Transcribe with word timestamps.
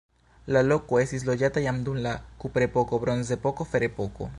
La 0.55 0.63
loko 0.67 0.99
estis 1.01 1.27
loĝata 1.29 1.65
jam 1.67 1.85
dum 1.91 2.01
la 2.09 2.17
kuprepoko, 2.45 3.05
bronzepoko, 3.05 3.71
ferepoko. 3.75 4.29